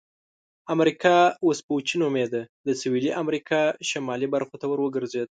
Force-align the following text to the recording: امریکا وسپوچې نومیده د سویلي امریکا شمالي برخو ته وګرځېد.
امریکا 0.73 1.15
وسپوچې 1.47 1.95
نومیده 2.01 2.41
د 2.67 2.69
سویلي 2.81 3.11
امریکا 3.23 3.59
شمالي 3.89 4.27
برخو 4.33 4.55
ته 4.61 4.65
وګرځېد. 4.67 5.29